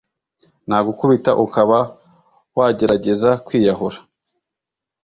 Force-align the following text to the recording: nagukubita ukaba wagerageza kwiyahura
nagukubita 0.67 1.31
ukaba 1.45 1.79
wagerageza 2.57 3.31
kwiyahura 3.45 3.97